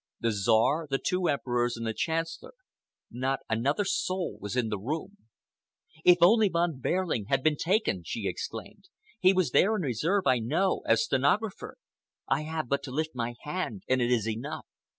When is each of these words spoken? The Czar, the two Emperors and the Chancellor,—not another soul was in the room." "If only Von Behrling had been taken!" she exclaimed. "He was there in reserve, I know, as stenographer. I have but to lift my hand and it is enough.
The 0.19 0.31
Czar, 0.31 0.87
the 0.89 0.97
two 0.97 1.27
Emperors 1.27 1.77
and 1.77 1.85
the 1.85 1.93
Chancellor,—not 1.93 3.39
another 3.47 3.85
soul 3.85 4.35
was 4.41 4.55
in 4.55 4.69
the 4.69 4.79
room." 4.79 5.17
"If 6.03 6.17
only 6.21 6.49
Von 6.49 6.79
Behrling 6.79 7.25
had 7.27 7.43
been 7.43 7.55
taken!" 7.55 8.01
she 8.03 8.27
exclaimed. 8.27 8.89
"He 9.19 9.31
was 9.31 9.51
there 9.51 9.75
in 9.75 9.83
reserve, 9.83 10.25
I 10.25 10.39
know, 10.39 10.81
as 10.87 11.03
stenographer. 11.03 11.77
I 12.27 12.41
have 12.45 12.67
but 12.67 12.81
to 12.85 12.91
lift 12.91 13.13
my 13.13 13.35
hand 13.43 13.83
and 13.87 14.01
it 14.01 14.09
is 14.09 14.27
enough. 14.27 14.65